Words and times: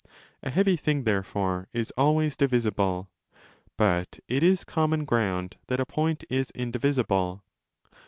A 0.41 0.49
heavy 0.49 0.77
thing 0.77 1.03
therefore 1.03 1.67
is 1.73 1.91
always 1.95 2.35
divisible. 2.35 3.11
But 3.77 4.19
it 4.27 4.41
is 4.41 4.63
common 4.63 5.05
ground 5.05 5.57
that 5.67 5.79
a 5.79 5.85
point 5.85 6.23
is 6.27 6.49
indivisible. 6.55 7.43